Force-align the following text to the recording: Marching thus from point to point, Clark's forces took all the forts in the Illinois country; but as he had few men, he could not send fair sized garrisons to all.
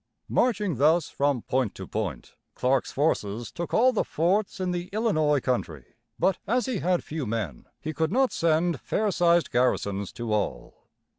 Marching 0.29 0.77
thus 0.77 1.09
from 1.09 1.43
point 1.43 1.75
to 1.75 1.85
point, 1.85 2.33
Clark's 2.55 2.91
forces 2.91 3.51
took 3.51 3.71
all 3.71 3.93
the 3.93 4.03
forts 4.03 4.59
in 4.59 4.71
the 4.71 4.89
Illinois 4.91 5.39
country; 5.39 5.93
but 6.17 6.39
as 6.47 6.65
he 6.65 6.79
had 6.79 7.03
few 7.03 7.27
men, 7.27 7.67
he 7.79 7.93
could 7.93 8.11
not 8.11 8.33
send 8.33 8.81
fair 8.81 9.11
sized 9.11 9.51
garrisons 9.51 10.11
to 10.13 10.33
all. 10.33 10.87